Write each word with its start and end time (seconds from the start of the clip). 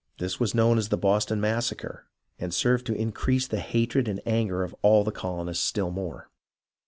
This 0.17 0.39
was 0.39 0.55
known 0.55 0.79
as 0.79 0.89
the 0.89 0.97
Boston 0.97 1.39
Massacre, 1.39 2.07
and 2.39 2.51
served 2.51 2.87
to 2.87 2.95
increase 2.99 3.45
the 3.45 3.59
hatred 3.59 4.07
and 4.07 4.19
anger 4.25 4.63
of 4.63 4.75
all 4.81 5.03
the 5.03 5.11
colonists 5.11 5.63
still 5.63 5.91
more. 5.91 6.31